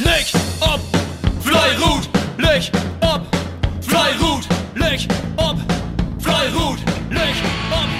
Leg 0.00 0.26
ob, 0.60 0.80
Fleirut, 1.40 2.08
leg 2.36 2.68
ob, 3.00 3.22
Fleirut, 3.80 4.44
leg 4.74 5.06
ob, 5.36 5.56
Fleirut, 6.18 6.78
leg 7.10 7.34
ob, 7.70 7.90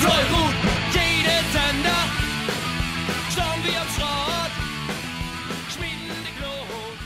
Fleirut. 0.00 0.54
Jede 0.92 1.38
Sender, 1.52 2.02
schauen 3.30 3.60
wir 3.62 3.80
am 3.80 3.88
Schrott, 3.94 4.52
schmieden 5.70 6.18
die 6.26 6.34
Glut. 6.40 6.98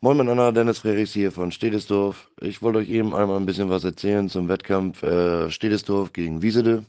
Moin 0.00 0.16
miteinander, 0.16 0.50
Dennis 0.50 0.80
Frerichs 0.80 1.12
hier 1.12 1.30
von 1.30 1.52
Stedesdorf. 1.52 2.30
Ich 2.40 2.62
wollte 2.62 2.80
euch 2.80 2.88
eben 2.90 3.14
einmal 3.14 3.36
ein 3.36 3.46
bisschen 3.46 3.70
was 3.70 3.84
erzählen 3.84 4.28
zum 4.28 4.48
Wettkampf 4.48 5.04
äh, 5.04 5.50
Stedesdorf 5.52 6.12
gegen 6.12 6.42
Wiesede. 6.42 6.84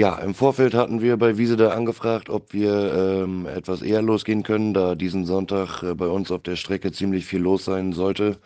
Ja, 0.00 0.14
im 0.14 0.32
Vorfeld 0.32 0.72
hatten 0.72 1.02
wir 1.02 1.18
bei 1.18 1.36
Wiesede 1.36 1.74
angefragt, 1.74 2.30
ob 2.30 2.54
wir 2.54 2.72
ähm, 2.94 3.44
etwas 3.44 3.82
eher 3.82 4.00
losgehen 4.00 4.42
können, 4.42 4.72
da 4.72 4.94
diesen 4.94 5.26
Sonntag 5.26 5.82
äh, 5.82 5.94
bei 5.94 6.06
uns 6.06 6.30
auf 6.30 6.40
der 6.42 6.56
Strecke 6.56 6.90
ziemlich 6.90 7.26
viel 7.26 7.42
los 7.42 7.66
sein 7.66 7.92
sollte. 7.92 8.38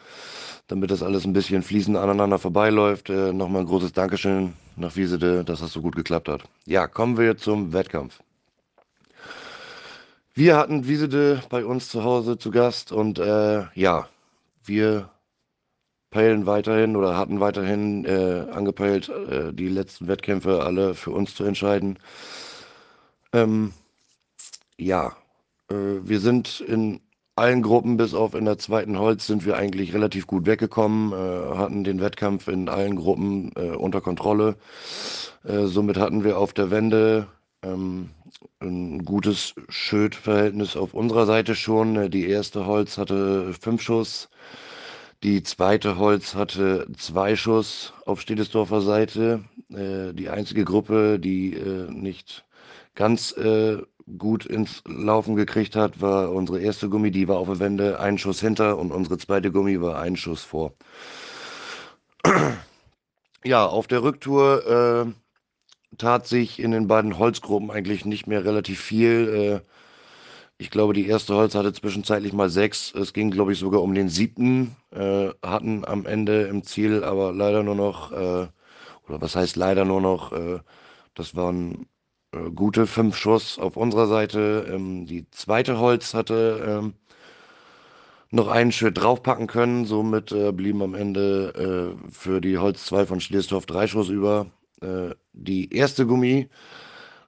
Damit 0.66 0.90
das 0.90 1.00
alles 1.00 1.24
ein 1.24 1.32
bisschen 1.32 1.62
fließend 1.62 1.96
aneinander 1.96 2.40
vorbeiläuft, 2.40 3.08
äh, 3.08 3.32
nochmal 3.32 3.60
ein 3.62 3.68
großes 3.68 3.92
Dankeschön 3.92 4.54
nach 4.74 4.96
Wiesede, 4.96 5.44
dass 5.44 5.60
das 5.60 5.72
so 5.72 5.80
gut 5.80 5.94
geklappt 5.94 6.28
hat. 6.28 6.42
Ja, 6.66 6.88
kommen 6.88 7.18
wir 7.18 7.36
zum 7.36 7.72
Wettkampf. 7.72 8.18
Wir 10.34 10.56
hatten 10.56 10.88
Wiesede 10.88 11.40
bei 11.50 11.64
uns 11.64 11.88
zu 11.88 12.02
Hause 12.02 12.36
zu 12.36 12.50
Gast 12.50 12.90
und 12.90 13.20
äh, 13.20 13.62
ja, 13.76 14.08
wir 14.64 15.08
peilen 16.14 16.46
weiterhin 16.46 16.94
oder 16.94 17.16
hatten 17.16 17.40
weiterhin 17.40 18.04
äh, 18.04 18.46
angepeilt, 18.52 19.08
äh, 19.08 19.52
die 19.52 19.68
letzten 19.68 20.06
Wettkämpfe 20.06 20.62
alle 20.62 20.94
für 20.94 21.10
uns 21.10 21.34
zu 21.34 21.42
entscheiden. 21.42 21.98
Ähm, 23.32 23.72
ja, 24.78 25.16
äh, 25.68 25.74
wir 25.74 26.20
sind 26.20 26.60
in 26.60 27.00
allen 27.34 27.62
Gruppen, 27.62 27.96
bis 27.96 28.14
auf 28.14 28.34
in 28.34 28.44
der 28.44 28.58
zweiten 28.58 28.96
Holz, 28.96 29.26
sind 29.26 29.44
wir 29.44 29.56
eigentlich 29.56 29.92
relativ 29.92 30.28
gut 30.28 30.46
weggekommen, 30.46 31.12
äh, 31.12 31.56
hatten 31.56 31.82
den 31.82 32.00
Wettkampf 32.00 32.46
in 32.46 32.68
allen 32.68 32.94
Gruppen 32.94 33.50
äh, 33.56 33.70
unter 33.70 34.00
Kontrolle. 34.00 34.54
Äh, 35.42 35.64
somit 35.66 35.96
hatten 35.96 36.22
wir 36.22 36.38
auf 36.38 36.52
der 36.52 36.70
Wende 36.70 37.26
ähm, 37.64 38.10
ein 38.60 39.04
gutes 39.04 39.54
Schildverhältnis 39.68 40.76
auf 40.76 40.94
unserer 40.94 41.26
Seite 41.26 41.56
schon. 41.56 42.08
Die 42.12 42.28
erste 42.28 42.66
Holz 42.66 42.98
hatte 42.98 43.52
fünf 43.60 43.82
Schuss. 43.82 44.28
Die 45.24 45.42
zweite 45.42 45.96
Holz 45.96 46.34
hatte 46.34 46.86
zwei 46.98 47.34
Schuss 47.34 47.94
auf 48.04 48.20
Stedesdorfer 48.20 48.82
Seite. 48.82 49.42
Äh, 49.70 50.12
die 50.12 50.28
einzige 50.28 50.66
Gruppe, 50.66 51.18
die 51.18 51.54
äh, 51.54 51.90
nicht 51.90 52.44
ganz 52.94 53.32
äh, 53.38 53.78
gut 54.18 54.44
ins 54.44 54.82
Laufen 54.86 55.34
gekriegt 55.34 55.76
hat, 55.76 56.02
war 56.02 56.30
unsere 56.30 56.60
erste 56.60 56.90
Gummi. 56.90 57.10
Die 57.10 57.26
war 57.26 57.38
auf 57.38 57.48
der 57.48 57.58
Wende 57.58 57.98
einen 58.00 58.18
Schuss 58.18 58.40
hinter 58.40 58.76
und 58.76 58.92
unsere 58.92 59.16
zweite 59.16 59.50
Gummi 59.50 59.80
war 59.80 59.98
einen 59.98 60.18
Schuss 60.18 60.44
vor. 60.44 60.74
Ja, 63.46 63.66
auf 63.66 63.86
der 63.86 64.02
Rücktour 64.02 65.04
äh, 65.06 65.96
tat 65.98 66.26
sich 66.26 66.58
in 66.58 66.70
den 66.70 66.88
beiden 66.88 67.18
Holzgruppen 67.18 67.70
eigentlich 67.70 68.06
nicht 68.06 68.26
mehr 68.26 68.42
relativ 68.46 68.80
viel. 68.80 69.62
Ich 70.58 70.70
glaube, 70.70 70.92
die 70.94 71.06
erste 71.08 71.34
Holz 71.34 71.54
hatte 71.54 71.72
zwischenzeitlich 71.72 72.32
mal 72.32 72.48
sechs. 72.48 72.92
Es 72.94 73.12
ging, 73.12 73.30
glaube 73.30 73.52
ich, 73.52 73.58
sogar 73.58 73.82
um 73.82 73.94
den 73.94 74.08
siebten. 74.08 74.76
Äh, 74.92 75.30
hatten 75.42 75.84
am 75.84 76.06
Ende 76.06 76.42
im 76.44 76.62
Ziel 76.62 77.02
aber 77.04 77.32
leider 77.32 77.62
nur 77.64 77.74
noch, 77.74 78.12
äh, 78.12 78.46
oder 79.06 79.20
was 79.20 79.34
heißt 79.36 79.56
leider 79.56 79.84
nur 79.84 80.00
noch, 80.00 80.32
äh, 80.32 80.60
das 81.14 81.34
waren 81.36 81.86
äh, 82.32 82.50
gute 82.54 82.86
fünf 82.86 83.16
Schuss 83.16 83.58
auf 83.58 83.76
unserer 83.76 84.06
Seite. 84.06 84.66
Ähm, 84.70 85.06
die 85.06 85.28
zweite 85.30 85.78
Holz 85.78 86.14
hatte 86.14 86.64
ähm, 86.66 86.94
noch 88.30 88.48
einen 88.48 88.72
Schritt 88.72 88.98
draufpacken 88.98 89.46
können. 89.48 89.86
Somit 89.86 90.32
äh, 90.32 90.52
blieben 90.52 90.82
am 90.82 90.94
Ende 90.94 91.96
äh, 91.98 92.10
für 92.12 92.40
die 92.40 92.58
Holz 92.58 92.84
2 92.86 93.06
von 93.06 93.20
Schlesdorf 93.20 93.66
drei 93.66 93.86
Schuss 93.86 94.08
über. 94.08 94.46
Die 95.32 95.72
erste 95.74 96.06
Gummi 96.06 96.50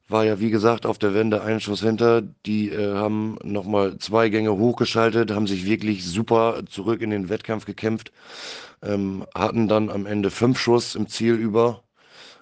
war 0.08 0.24
ja 0.24 0.38
wie 0.40 0.50
gesagt 0.50 0.86
auf 0.86 0.98
der 0.98 1.14
Wende 1.14 1.42
einen 1.42 1.60
Schuss 1.60 1.80
hinter. 1.80 2.22
Die 2.22 2.70
äh, 2.70 2.94
haben 2.94 3.38
nochmal 3.42 3.98
zwei 3.98 4.28
Gänge 4.28 4.56
hochgeschaltet, 4.56 5.30
haben 5.30 5.46
sich 5.46 5.66
wirklich 5.66 6.04
super 6.04 6.62
zurück 6.68 7.00
in 7.02 7.10
den 7.10 7.28
Wettkampf 7.28 7.64
gekämpft, 7.64 8.12
ähm, 8.82 9.24
hatten 9.34 9.68
dann 9.68 9.90
am 9.90 10.06
Ende 10.06 10.30
fünf 10.30 10.58
Schuss 10.58 10.94
im 10.94 11.08
Ziel 11.08 11.34
über. 11.34 11.82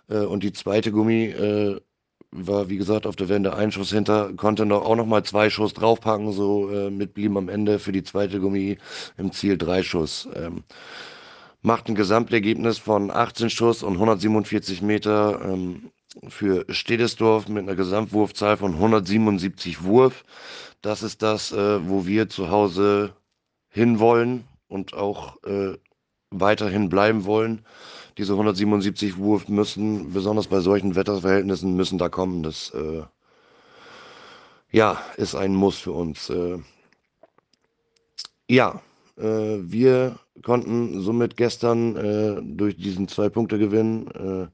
Äh, 0.09 0.19
und 0.21 0.43
die 0.43 0.53
zweite 0.53 0.93
Gummi 0.93 1.27
äh, 1.27 1.81
war 2.31 2.69
wie 2.69 2.77
gesagt 2.77 3.07
auf 3.07 3.17
der 3.17 3.29
Wende 3.29 3.55
ein 3.55 3.73
Schuss 3.73 3.91
hinter, 3.91 4.33
konnte 4.35 4.67
noch 4.67 4.85
auch 4.85 4.97
nochmal 4.97 5.23
zwei 5.23 5.51
Schuss 5.51 5.73
draufpacken, 5.73 6.33
so 6.33 6.69
äh, 6.71 6.91
mit 6.91 7.15
blieben 7.15 7.39
am 7.39 7.49
Ende 7.49 7.79
für 7.79 7.93
die 7.93 8.03
zweite 8.03 8.41
Gummi 8.41 8.79
im 9.17 9.33
Ziel 9.33 9.57
drei 9.57 9.83
Schuss. 9.83 10.29
Ähm, 10.35 10.65
macht 11.63 11.89
ein 11.89 11.95
Gesamtergebnis 11.95 12.79
von 12.79 13.11
18 13.11 13.51
Schuss 13.51 13.83
und 13.83 13.95
147 13.95 14.83
Meter. 14.83 15.41
Ähm, 15.45 15.91
für 16.29 16.65
Stedesdorf 16.69 17.49
mit 17.49 17.65
einer 17.65 17.75
Gesamtwurfzahl 17.75 18.57
von 18.57 18.75
177 18.75 19.85
Wurf. 19.85 20.25
Das 20.83 21.03
ist 21.03 21.23
das, 21.23 21.53
äh, 21.53 21.89
wo 21.89 22.07
wir 22.07 22.29
zu 22.29 22.51
Hause 22.51 23.15
hinwollen 23.69 24.45
und 24.69 24.95
auch 24.95 25.43
äh, 25.45 25.77
weiterhin 26.31 26.89
bleiben 26.89 27.25
wollen. 27.25 27.65
Diese 28.19 28.33
177 28.33 29.19
Wurf 29.19 29.49
müssen, 29.49 30.13
besonders 30.13 30.47
bei 30.47 30.61
solchen 30.61 30.95
Wetterverhältnissen, 30.95 31.75
müssen 31.75 31.99
da 31.99 32.09
kommen. 32.09 32.43
Das 32.43 32.71
äh, 32.71 33.03
ja, 34.71 35.01
ist 35.17 35.35
ein 35.35 35.55
Muss 35.55 35.79
für 35.79 35.93
uns. 35.93 36.31
Äh, 36.31 36.59
ja, 38.49 38.81
äh, 39.17 39.23
wir 39.61 40.19
konnten 40.43 41.01
somit 41.01 41.37
gestern 41.37 41.97
äh, 41.97 42.43
durch 42.43 42.77
diesen 42.77 43.09
Zwei-Punkte-Gewinn 43.09 44.51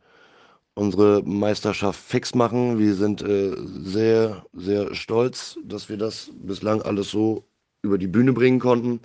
unsere 0.74 1.22
Meisterschaft 1.24 2.00
fix 2.00 2.34
machen. 2.34 2.78
Wir 2.78 2.94
sind 2.94 3.22
äh, 3.22 3.54
sehr, 3.82 4.44
sehr 4.52 4.94
stolz, 4.94 5.58
dass 5.64 5.88
wir 5.88 5.96
das 5.96 6.30
bislang 6.34 6.82
alles 6.82 7.10
so 7.10 7.44
über 7.82 7.98
die 7.98 8.06
Bühne 8.06 8.32
bringen 8.32 8.60
konnten. 8.60 9.00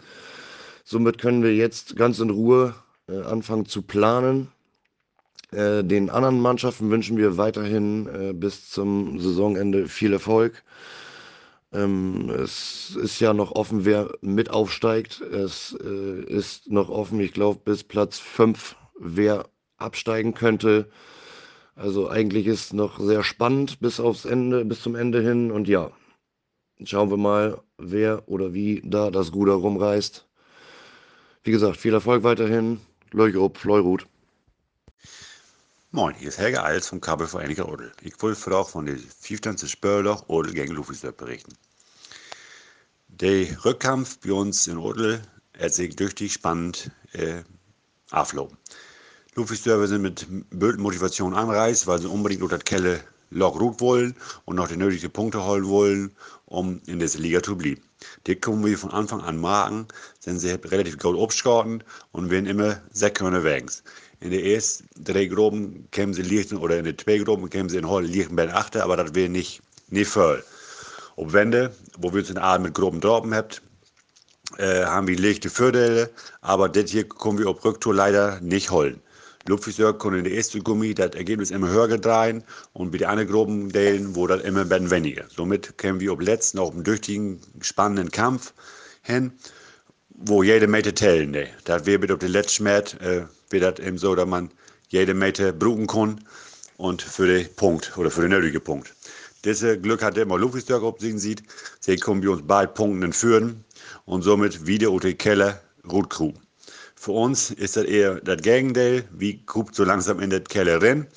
Somit 0.84 1.18
können 1.18 1.44
wir 1.44 1.56
jetzt 1.56 1.96
ganz 1.96 2.20
in 2.20 2.30
Ruhe 2.30 2.76
äh, 3.10 3.22
anfangen 3.22 3.66
zu 3.66 3.82
planen. 3.82 4.50
Äh, 5.52 5.84
den 5.84 6.10
anderen 6.10 6.40
Mannschaften 6.42 6.90
wünschen 6.90 7.18
wir 7.18 7.38
weiterhin 7.38 8.08
äh, 8.08 8.34
bis 8.34 8.70
zum 8.70 9.20
Saisonende 9.20 9.88
viel 9.88 10.14
Erfolg. 10.14 10.64
Ähm, 11.74 12.30
es 12.30 12.96
ist 12.96 13.20
ja 13.20 13.34
noch 13.34 13.52
offen, 13.52 13.86
wer 13.86 14.12
mit 14.22 14.50
aufsteigt. 14.50 15.22
Es 15.22 15.78
äh, 15.84 16.22
ist 16.24 16.70
noch 16.70 16.90
offen, 16.90 17.20
ich 17.20 17.34
glaube, 17.34 17.60
bis 17.64 17.84
Platz 17.84 18.20
5, 18.20 18.76
wer 19.00 19.46
absteigen 19.78 20.34
könnte. 20.34 20.90
Also 21.76 22.10
eigentlich 22.10 22.48
ist 22.48 22.74
noch 22.74 23.00
sehr 23.00 23.24
spannend 23.24 23.80
bis 23.82 24.00
aufs 24.00 24.24
Ende, 24.24 24.64
bis 24.64 24.82
zum 24.82 24.96
Ende 24.96 25.22
hin. 25.22 25.52
Und 25.52 25.68
ja, 25.68 25.92
schauen 26.84 27.10
wir 27.10 27.18
mal, 27.18 27.62
wer 27.78 28.28
oder 28.30 28.54
wie 28.54 28.82
da 28.86 29.12
das 29.12 29.34
Ruder 29.34 29.54
rumreißt. 29.54 30.26
Wie 31.44 31.52
gesagt, 31.52 31.78
viel 31.78 31.94
Erfolg 31.94 32.24
weiterhin. 32.24 32.80
Leuchop, 33.12 33.58
Fleurut. 33.58 34.08
Moin, 35.92 36.16
hier 36.16 36.30
ist 36.30 36.40
Helge 36.40 36.64
Eils 36.64 36.88
vom 36.88 37.00
Kabelvereiniger 37.00 37.70
Odel. 37.70 37.92
Ich 38.02 38.22
wollte 38.22 38.58
auch 38.58 38.70
von 38.70 38.86
der 38.86 38.98
15. 38.98 39.58
Spörloch 39.68 40.28
Odel 40.28 40.54
gegen 40.54 40.74
Lufisdorf 40.74 41.16
berichten. 41.16 41.54
Der 43.08 43.64
Rückkampf 43.64 44.20
bei 44.20 44.34
uns 44.34 44.68
in 44.68 44.78
Odel 44.78 45.22
hat 45.58 45.74
sich 45.74 45.98
richtig 46.00 46.34
spannend 46.34 46.92
äh, 47.14 47.44
auflaufen. 48.12 48.58
Sind 49.38 50.02
mit 50.02 50.28
Motivation 50.80 51.34
anreist, 51.34 51.88
weil 51.88 52.00
sie 52.00 52.08
unbedingt 52.08 52.42
unter 52.42 52.58
Kelle 52.58 53.02
Loch 53.32 53.60
Rut 53.60 53.82
wollen 53.82 54.16
und 54.46 54.56
noch 54.56 54.70
die 54.70 54.78
nötigen 54.78 55.12
Punkte 55.12 55.44
holen 55.44 55.68
wollen, 55.68 56.12
um 56.46 56.80
in 56.86 57.00
dieser 57.00 57.20
Liga 57.20 57.44
zu 57.44 57.58
bleiben. 57.58 57.82
Die 58.28 58.36
kommen 58.36 58.64
wir 58.64 58.78
von 58.78 58.92
Anfang 58.92 59.20
an 59.22 59.38
machen, 59.38 59.88
sind 60.22 60.40
sie 60.40 60.52
relativ 60.52 60.98
gut 60.98 61.20
abgeschossen 61.20 61.84
und 62.14 62.30
werden 62.30 62.46
immer 62.46 62.82
sechs 62.92 63.20
Körner 63.20 63.44
wegens. 63.44 63.84
In 64.22 64.32
der 64.32 64.42
ersten 64.42 64.88
drei 65.04 65.26
Gruppen 65.26 65.90
kämen 65.92 66.14
sie 66.14 66.22
lichten, 66.22 66.56
oder 66.58 66.78
in 66.78 66.86
den 66.86 66.98
zwei 66.98 67.18
Gruppen 67.18 67.50
kämen 67.50 67.68
sie 67.68 67.78
in 67.78 67.90
Hall 67.90 68.06
lichten 68.06 68.38
bei 68.38 68.54
achter, 68.54 68.86
aber 68.86 68.96
das 68.96 69.16
wäre 69.16 69.28
nicht, 69.28 69.62
nicht 69.90 70.08
voll. 70.10 70.42
Ob 71.18 71.34
Wende, 71.34 71.76
wo 72.00 72.14
wir 72.14 72.20
uns 72.20 72.30
in 72.30 72.38
Abend 72.38 72.68
mit 72.68 72.74
Gruppen 72.74 73.02
droppen 73.02 73.34
habt, 73.34 73.62
äh, 74.58 74.86
haben 74.86 75.08
wir 75.08 75.20
leichte 75.20 75.50
Vorteile, 75.50 76.10
aber 76.40 76.70
das 76.70 76.92
hier 76.92 77.06
kommen 77.06 77.38
wir 77.38 77.50
auf 77.50 77.66
Rücktour 77.66 77.94
leider 77.94 78.40
nicht 78.40 78.72
holen. 78.72 79.02
Luftfriseur 79.48 79.96
konnte 79.98 80.18
in 80.18 80.24
der 80.24 80.34
ersten 80.34 80.64
Gummi 80.64 80.96
das 80.96 81.14
Ergebnis 81.14 81.52
immer 81.52 81.70
höher 81.70 81.88
gedrehen 81.88 82.44
und 82.74 82.92
bei 82.92 82.98
den 82.98 83.08
anderen 83.08 83.30
Gruppen 83.30 83.72
Dellen 83.72 84.16
wurde 84.16 84.38
das 84.38 84.46
immer 84.46 84.68
weniger. 84.70 85.26
Somit 85.30 85.78
kämen 85.78 86.00
wir 86.00 86.14
auf 86.14 86.20
letzten 86.20 86.58
auch 86.58 86.72
einen 86.72 86.84
durchtigen, 86.84 87.40
spannenden 87.62 88.10
Kampf 88.10 88.54
hin, 89.04 89.32
wo 90.10 90.42
jede 90.42 90.68
Meter 90.68 90.96
tellen. 90.96 91.30
Ne? 91.32 91.48
Das 91.66 91.86
wäre 91.86 92.12
auf 92.12 92.20
den 92.20 92.32
letzten 92.32 92.54
Schmerz, 92.54 92.96
äh, 92.96 93.26
wäre 93.52 93.72
das 93.72 93.86
eben 93.86 94.00
so, 94.00 94.16
dass 94.16 94.28
man 94.28 94.50
jede 94.90 95.14
Meter 95.14 95.52
brauchen 95.52 95.86
kann 95.86 96.26
und 96.78 97.04
für 97.04 97.28
den 97.28 97.48
Punkt 97.56 97.96
oder 97.98 98.10
für 98.10 98.22
den 98.22 98.32
nötigen 98.32 98.62
Punkt. 98.62 98.96
Diese 99.44 99.80
Glück 99.80 100.02
hat 100.02 100.18
immer 100.18 100.40
Luftstärke 100.40 100.88
ob 100.88 101.00
sie 101.00 101.18
sieht. 101.20 101.44
Sie 101.80 101.98
kommen 101.98 102.22
bei 102.22 102.30
uns 102.30 102.42
bei 102.48 102.66
Punkten 102.66 103.14
führen 103.14 103.64
und 104.06 104.24
somit 104.24 104.66
wieder 104.66 104.90
unter 104.90 105.14
Keller 105.14 105.62
Rot 105.88 106.10
Crew. 106.10 106.34
Für 106.96 107.12
uns 107.12 107.52
ist 107.52 107.78
das 107.78 107.86
eher 107.86 108.16
das 108.22 108.42
Gegenteil. 108.42 109.04
Wie 109.12 109.42
guckt 109.46 109.76
so 109.76 109.84
langsam 109.84 110.20
in 110.20 110.30
der 110.30 110.42
Keller 110.42 110.82
rein. 110.82 111.08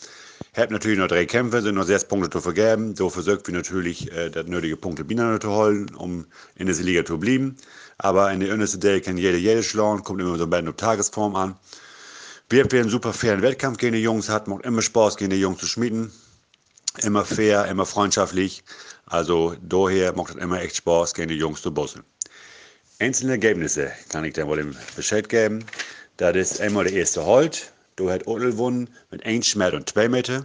Habt 0.54 0.72
natürlich 0.72 0.98
noch 0.98 1.08
drei 1.08 1.24
Kämpfe, 1.24 1.62
sind 1.62 1.76
noch 1.76 1.84
sechs 1.84 2.04
Punkte 2.04 2.30
zu 2.30 2.40
vergeben. 2.40 2.96
So 2.96 3.10
versucht 3.10 3.46
wir 3.46 3.54
natürlich, 3.54 4.10
äh, 4.12 4.28
das 4.28 4.46
nötige 4.46 4.76
Punkte 4.76 5.04
Bienen 5.04 5.40
zu 5.40 5.50
holen, 5.50 5.94
um 5.94 6.26
in 6.56 6.66
der 6.66 6.76
Liga 6.76 7.04
zu 7.04 7.18
bleiben. 7.18 7.56
Aber 7.98 8.32
in 8.32 8.40
der 8.40 8.50
ersten 8.50 8.80
Day 8.80 9.00
kann 9.00 9.16
jeder 9.16 9.38
jede 9.38 9.62
schlagen, 9.62 10.02
kommt 10.02 10.20
immer 10.20 10.36
so 10.36 10.44
ein 10.44 10.50
bisschen 10.50 10.68
auf 10.68 10.76
Tagesform 10.76 11.36
an. 11.36 11.56
Wir 12.50 12.64
haben 12.64 12.70
einen 12.72 12.88
super 12.88 13.12
fairen 13.12 13.42
Wettkampf 13.42 13.78
gegen 13.78 13.92
die 13.92 14.02
Jungs, 14.02 14.28
hat 14.28 14.48
macht 14.48 14.64
immer 14.64 14.82
Spaß, 14.82 15.16
gegen 15.16 15.30
die 15.30 15.40
Jungs 15.40 15.60
zu 15.60 15.66
schmieden. 15.66 16.10
Immer 17.02 17.24
fair, 17.24 17.66
immer 17.66 17.86
freundschaftlich. 17.86 18.64
Also 19.06 19.54
daher 19.62 20.14
macht 20.14 20.34
es 20.34 20.42
immer 20.42 20.60
echt 20.60 20.76
Spaß, 20.76 21.14
gegen 21.14 21.28
die 21.28 21.36
Jungs 21.36 21.62
zu 21.62 21.72
bossen. 21.72 22.02
Einzelne 23.00 23.32
Ergebnisse 23.32 23.92
kann 24.08 24.24
ich 24.24 24.32
dir 24.32 24.48
wohl 24.48 24.74
Bescheid 24.96 25.28
geben. 25.28 25.64
Das 26.16 26.34
ist 26.34 26.60
einmal 26.60 26.82
der 26.82 26.94
erste 26.94 27.24
Holt. 27.24 27.72
Da 27.94 28.10
hat 28.10 28.26
Odel 28.26 28.50
gewonnen 28.50 28.90
mit 29.12 29.24
1 29.24 29.46
Schmerz 29.46 29.74
und 29.74 29.88
2 29.88 30.08
Meter. 30.08 30.44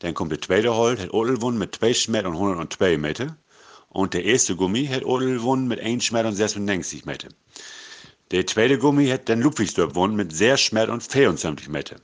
Dann 0.00 0.12
kommt 0.12 0.30
der 0.30 0.42
zweite 0.42 0.74
Holt, 0.74 1.00
hat 1.00 1.14
Odel 1.14 1.36
gewonnen 1.36 1.56
mit 1.56 1.76
2 1.76 1.94
Schmerz 1.94 2.26
und 2.26 2.34
102 2.34 2.98
Meter. 2.98 3.38
Und 3.88 4.12
der 4.12 4.22
erste 4.22 4.54
Gummi 4.54 4.86
hat 4.86 5.06
Odel 5.06 5.38
gewonnen 5.38 5.66
mit 5.66 5.80
1 5.80 6.04
Schmerz 6.04 6.26
und 6.26 6.34
96 6.34 7.06
Meter. 7.06 7.28
Der 8.32 8.46
zweite 8.46 8.76
Gummi 8.76 9.08
hat 9.08 9.26
dann 9.30 9.40
Ludwigsdorf 9.40 9.94
gewonnen 9.94 10.16
mit 10.16 10.36
6 10.36 10.60
Schmerz 10.60 10.90
und 10.90 11.02
24 11.02 11.70
Meter. 11.70 11.96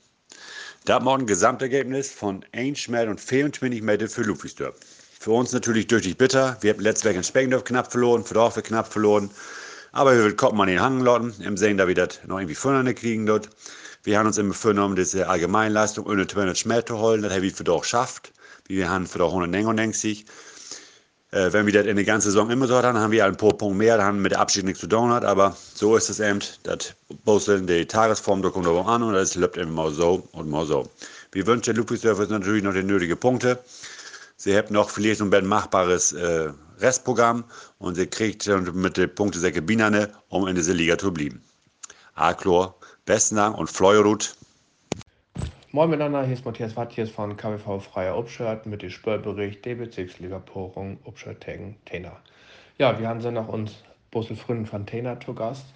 Da 0.86 0.98
macht 0.98 1.20
ein 1.20 1.26
Gesamtergebnis 1.26 2.10
von 2.10 2.42
1 2.52 2.78
Schmerz 2.78 3.10
und 3.10 3.20
24 3.20 3.82
Meter 3.82 4.08
für 4.08 4.22
Ludwigsdorf. 4.22 4.76
Für 5.18 5.32
uns 5.32 5.52
natürlich 5.52 5.88
durch 5.88 6.16
bitter. 6.16 6.56
Wir 6.62 6.72
haben 6.72 6.80
letztes 6.80 7.04
Weg 7.04 7.16
in 7.16 7.22
Speckendorf 7.22 7.64
knapp 7.64 7.92
verloren, 7.92 8.24
für 8.24 8.32
Dorf 8.32 8.54
knapp 8.62 8.90
verloren. 8.90 9.30
Aber 9.92 10.16
wir 10.16 10.36
kommen 10.36 10.60
an 10.60 10.68
den 10.68 10.80
Hang 10.80 11.04
im 11.40 11.56
Sehen, 11.56 11.76
da 11.76 11.88
wir 11.88 11.94
das 11.94 12.20
noch 12.26 12.38
irgendwie 12.38 12.54
Förder 12.54 12.94
kriegen 12.94 13.26
dort. 13.26 13.50
Wir 14.02 14.18
haben 14.18 14.26
uns 14.26 14.38
immer 14.38 14.54
vorgenommen, 14.54 14.96
diese 14.96 15.28
Allgemeinleistung 15.28 16.06
ohne 16.06 16.26
200 16.26 16.56
Schmerz 16.56 16.86
zu 16.88 16.98
holen. 16.98 17.22
Das 17.22 17.32
haben 17.32 17.42
wir 17.42 17.52
für 17.52 17.64
doch 17.64 17.82
geschafft. 17.82 18.32
Wir 18.66 18.88
haben 18.88 19.06
für 19.06 19.18
doch 19.18 19.28
199. 19.28 20.24
Äh, 21.32 21.52
wenn 21.52 21.66
wir 21.66 21.72
das 21.72 21.86
in 21.86 21.96
der 21.96 22.04
ganzen 22.04 22.30
Saison 22.30 22.50
immer 22.50 22.66
so 22.66 22.76
hatten, 22.76 22.98
haben 22.98 23.12
wir 23.12 23.24
ein 23.24 23.36
paar 23.36 23.52
Punkte 23.52 23.76
mehr, 23.76 23.96
dann 23.98 24.06
haben 24.06 24.22
mit 24.22 24.32
der 24.32 24.40
Abschied 24.40 24.64
nichts 24.64 24.80
zu 24.80 24.86
tun. 24.86 25.12
Aber 25.12 25.56
so 25.74 25.96
ist 25.96 26.08
es 26.08 26.18
eben, 26.18 26.40
das 26.62 26.94
Bosteln 27.24 27.66
die 27.66 27.86
Tagesform, 27.86 28.42
da 28.42 28.50
kommt 28.50 28.66
aber 28.66 28.86
an 28.86 29.02
und 29.02 29.12
das 29.12 29.34
läuft 29.34 29.56
immer 29.56 29.84
mal 29.84 29.92
so 29.92 30.26
und 30.32 30.48
mal 30.48 30.66
so. 30.66 30.88
Wir 31.32 31.46
wünschen 31.46 31.76
Ludwigsdorf 31.76 32.28
natürlich 32.28 32.64
noch 32.64 32.72
die 32.72 32.82
nötigen 32.82 33.18
Punkte. 33.18 33.58
Sie 34.36 34.56
haben 34.56 34.72
noch 34.72 34.90
vielleicht 34.90 35.20
ein 35.20 35.46
machbares 35.46 36.12
äh, 36.12 36.48
Restprogramm 36.80 37.44
und 37.78 37.94
sie 37.94 38.06
kriegt 38.06 38.46
mit 38.46 38.96
den 38.96 39.14
Punktesäcke 39.14 39.62
Binane, 39.62 40.10
um 40.28 40.46
in 40.46 40.54
dieser 40.54 40.74
Liga 40.74 40.98
zu 40.98 41.12
bleiben. 41.12 41.42
A-Chlor, 42.14 42.74
besten 43.06 43.36
Dank 43.36 43.56
und 43.56 43.70
Fleurut. 43.70 44.34
Moin 45.72 45.88
miteinander, 45.88 46.24
hier 46.24 46.34
ist 46.34 46.44
Matthias 46.44 46.74
Wattjes 46.76 47.10
von 47.10 47.36
KWV 47.36 47.80
Freier 47.80 48.18
Obschirt 48.18 48.66
mit 48.66 48.82
dem 48.82 48.90
Spörbericht 48.90 49.64
der 49.64 49.76
Bezirksliga-Porung 49.76 50.98
Obschirt 51.04 51.40
Tegen 51.40 51.76
Tena. 51.84 52.10
Ja, 52.78 52.98
wir 52.98 53.06
haben 53.06 53.20
sie 53.20 53.30
nach 53.30 53.46
uns 53.46 53.76
Bussel 54.10 54.34
Fründen 54.34 54.66
von 54.66 54.84
Tena 54.84 55.20
zu 55.20 55.32
Gast 55.32 55.66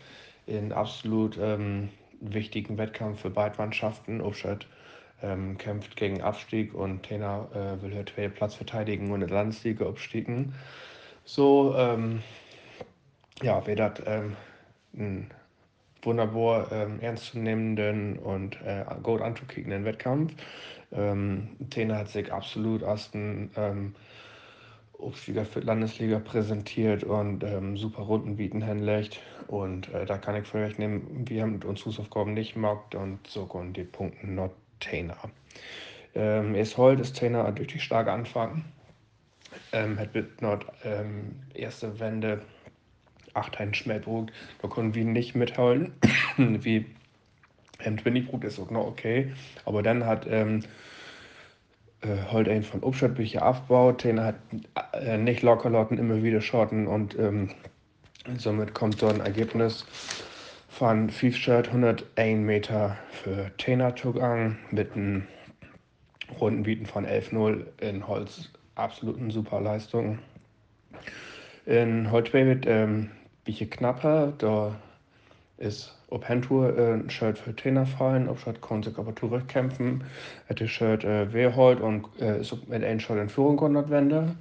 in 0.47 0.73
absolut 0.73 1.39
ähm, 1.41 1.91
wichtigen 2.21 2.77
Wettkampf 2.77 3.21
für 3.21 3.31
beide 3.31 3.57
Mannschaften. 3.57 4.21
Obschirt 4.21 4.67
ähm, 5.23 5.57
kämpft 5.59 5.97
gegen 5.97 6.23
Abstieg 6.23 6.75
und 6.75 7.05
Tena 7.05 7.47
äh, 7.55 7.81
will 7.81 7.95
heute 7.97 8.29
Platz 8.31 8.55
verteidigen 8.55 9.13
und 9.13 9.23
in 9.23 9.29
Landesliga 9.29 9.87
abstiegen. 9.87 10.55
So, 11.25 11.75
ähm, 11.77 12.23
ja, 13.43 13.67
wäre 13.67 13.77
das 13.77 14.03
ähm, 14.07 14.37
ein 14.97 15.31
wunderbar 16.03 16.71
ähm, 16.71 17.01
ernstzunehmenden 17.01 18.19
und 18.19 18.61
äh, 18.63 18.85
gut 19.03 19.23
anzukickenden 19.23 19.85
Wettkampf. 19.85 20.35
Ähm, 20.93 21.57
Tena 21.71 21.97
hat 21.99 22.09
sich 22.09 22.33
absolut 22.33 22.83
als 22.83 23.13
ein 23.15 23.51
ähm, 23.57 23.95
Obstliga 24.99 25.45
für 25.45 25.61
Landesliga 25.61 26.19
präsentiert 26.19 27.05
und 27.05 27.43
ähm, 27.43 27.77
super 27.77 28.03
Runden 28.03 28.37
bieten 28.37 28.63
hinlegt. 28.63 29.21
Und 29.49 29.93
äh, 29.93 30.07
da 30.07 30.19
kann 30.19 30.37
ich 30.37 30.47
vielleicht 30.47 30.79
nehmen, 30.79 31.25
wir 31.29 31.43
haben 31.43 31.61
uns 31.63 31.85
Hausaufgaben 31.85 32.35
nicht 32.35 32.55
gemacht 32.55 32.95
und 32.95 33.27
so 33.27 33.47
kommen 33.47 33.73
die 33.73 33.85
Punkte 33.85 34.27
not 34.27 34.53
Tena. 34.81 35.17
Ähm, 36.15 36.55
es 36.55 36.77
heute 36.77 37.03
ist 37.03 37.15
Tena 37.15 37.51
durch 37.51 37.69
die 37.69 37.81
starke 37.81 38.13
Anfang. 38.13 38.65
Ähm, 39.73 39.99
hat 39.99 40.15
mit 40.15 40.41
Nord 40.43 40.65
ähm, 40.85 41.37
erste 41.55 41.99
Wende 42.01 42.43
8 43.35 43.59
ein 43.59 43.75
Schmelbrot, 43.75 44.33
da 44.63 44.69
konnten 44.69 44.95
wir 44.95 45.05
nicht 45.05 45.35
mitholen. 45.35 45.93
Wie 46.37 46.87
ähm, 47.81 47.97
Twinnybrot 47.97 48.45
ist 48.45 48.59
auch 48.59 48.71
noch 48.71 48.87
okay. 48.87 49.33
Aber 49.65 49.83
dann 49.83 50.07
hat 50.07 50.27
ähm, 50.29 50.61
äh, 52.03 52.17
halt 52.31 52.49
ein 52.49 52.63
von 52.63 52.83
Obstadt 52.83 53.17
bin 53.17 53.39
aufgebaut, 53.39 54.05
den 54.05 54.21
hat 54.21 54.37
äh, 54.93 55.19
nicht 55.19 55.43
locker 55.43 55.71
locken, 55.71 55.99
immer 55.99 56.23
wieder 56.23 56.41
schotten 56.41 56.87
und 56.87 57.19
ähm, 57.19 57.51
somit 58.39 58.75
kommt 58.75 59.01
so 59.01 59.09
ein 59.09 59.21
Ergebnis 59.21 59.85
von 60.69 61.09
5 61.09 61.37
Shirt 61.37 61.69
101 61.69 62.41
Meter 62.41 62.97
für 63.11 63.51
Tena 63.59 63.95
Zugang 63.95 64.59
mit 64.71 64.93
einem 64.95 65.27
Rundenbieten 66.41 66.87
von 66.87 67.07
11-0 67.07 67.65
in 67.81 68.07
Holz. 68.07 68.51
Absoluten 68.75 69.31
super 69.31 69.61
Leistung. 69.61 70.19
In 71.67 72.11
Holzbaby 72.11 72.69
ähm, 72.69 73.11
bisschen 73.45 73.71
knapper, 73.71 74.33
da 74.39 74.75
ist 75.59 75.95
ob 76.11 76.29
Handtour 76.29 76.77
äh, 76.77 76.95
ein 76.95 77.11
Shirt 77.11 77.39
für 77.39 77.55
Tena 77.55 77.85
fallen, 77.85 78.29
ob 78.29 78.39
Shirt 78.39 78.61
kann 78.63 78.83
sich 78.83 78.97
aber 78.99 79.15
zurückkämpfen. 79.17 80.05
Das 80.49 80.71
Shirt 80.71 81.05
äh, 81.05 81.33
Wehrhold 81.33 81.81
und 81.81 82.07
äh, 82.21 82.41
ist 82.41 82.53
mit 82.69 82.85
einem 82.85 83.01
Shirt 83.01 83.19
in 83.19 83.29
Führung 83.29 83.57
gekommen, 83.57 83.91
Wende. 83.91 84.37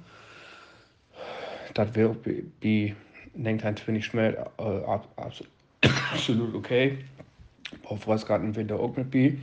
Das 1.74 1.94
wäre 1.94 2.14
wie 2.60 2.94
denkt 3.34 3.64
ein 3.64 3.76
wenig 3.86 4.06
schnell 4.06 4.34
äh, 4.58 4.62
ab, 4.62 5.08
absolut 6.12 6.54
okay. 6.54 6.98
Auf 7.84 8.06
was 8.06 8.24
gerade 8.26 8.44
im 8.44 8.54
Winter 8.54 8.78
auch 8.78 8.96
nicht 8.96 9.10
bi. 9.10 9.40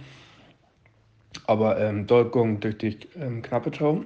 Aber 1.48 1.80
ähm, 1.80 2.08
Dolgung 2.08 2.60
durch 2.60 2.78
die 2.78 2.98
ähm, 3.20 3.42
knappe 3.42 3.72
Toe. 3.72 4.06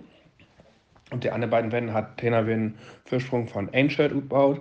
Und 1.16 1.24
die 1.24 1.32
anderen 1.32 1.50
beiden 1.50 1.72
Wände 1.72 1.94
hat 1.94 2.18
Tena 2.18 2.40
einen 2.40 2.78
Vorsprung 3.06 3.48
von 3.48 3.74
Ainshirt 3.74 4.12
gebaut. 4.12 4.60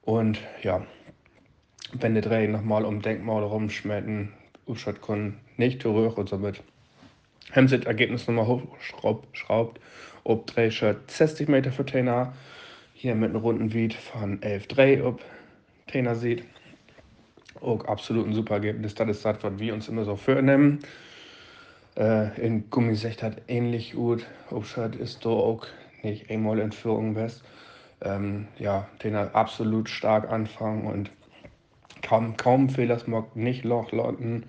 Und 0.00 0.38
ja, 0.62 0.86
die 1.92 2.20
drei 2.22 2.46
nochmal 2.46 2.86
um 2.86 3.02
Denkmal 3.02 3.42
rumschmecken, 3.42 4.32
Uschat 4.66 5.02
können 5.02 5.38
nicht 5.58 5.82
zurück 5.82 6.16
und 6.16 6.30
somit 6.30 6.62
haben 7.52 7.68
sie 7.68 7.76
das 7.76 7.86
Ergebnis 7.86 8.26
nochmal 8.26 8.46
hochgeschraubt. 8.46 9.80
Ob 10.24 10.46
drei 10.46 10.70
Shirt 10.70 11.10
60 11.10 11.46
Meter 11.50 11.72
für 11.72 11.84
Tena. 11.84 12.32
Hier 12.94 13.14
mit 13.14 13.28
einem 13.28 13.42
runden 13.42 13.74
Wied 13.74 13.92
von 13.92 14.40
11,3 14.40 15.04
ob 15.04 15.20
Tena 15.88 16.14
sieht 16.14 16.42
auch 17.60 17.84
absolut 17.84 18.26
ein 18.26 18.32
super 18.32 18.54
Ergebnis. 18.54 18.94
Das 18.94 19.10
ist 19.10 19.26
das, 19.26 19.36
was 19.42 19.58
wir 19.58 19.74
uns 19.74 19.88
immer 19.88 20.06
so 20.06 20.16
vornehmen. 20.16 20.78
Äh, 22.00 22.40
in 22.40 22.70
Gummisecht 22.70 23.22
hat 23.22 23.42
ähnlich 23.48 23.92
gut. 23.92 24.26
Obstadt 24.50 24.96
ist 24.96 25.26
da 25.26 25.28
auch 25.28 25.66
nicht 26.02 26.30
einmal 26.30 26.58
in 26.58 26.72
Führung 26.72 27.12
best. 27.12 27.42
Ähm, 28.00 28.48
ja, 28.58 28.88
den 29.04 29.14
hat 29.14 29.34
absolut 29.34 29.90
stark 29.90 30.30
anfangen 30.30 30.86
und 30.86 31.10
kaum, 32.00 32.38
kaum 32.38 32.70
Fehler 32.70 32.98
mag 33.04 33.36
nicht 33.36 33.64
lochlotten. 33.64 34.44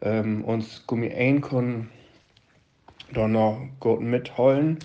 Ähm, 0.00 0.42
uns 0.42 0.84
Gummi 0.88 1.12
ein 1.12 1.40
können 1.40 1.90
da 3.12 3.28
noch 3.28 3.60
gut 3.78 4.00
mitholen. 4.00 4.80